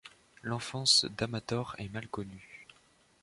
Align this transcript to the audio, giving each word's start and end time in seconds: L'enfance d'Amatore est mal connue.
L'enfance 0.41 1.05
d'Amatore 1.15 1.75
est 1.77 1.89
mal 1.93 2.07
connue. 2.07 2.67